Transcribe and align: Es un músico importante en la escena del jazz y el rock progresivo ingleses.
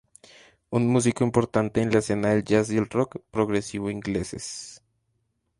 Es 0.23 0.29
un 0.71 0.87
músico 0.87 1.23
importante 1.23 1.79
en 1.79 1.91
la 1.91 1.99
escena 1.99 2.29
del 2.29 2.43
jazz 2.43 2.71
y 2.71 2.77
el 2.77 2.89
rock 2.89 3.21
progresivo 3.29 3.91
ingleses. 3.91 4.81